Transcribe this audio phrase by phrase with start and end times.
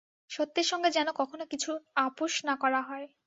[0.31, 3.05] সত্যের সঙ্গে যেন কখনও কিছুর আপস না করা হয়।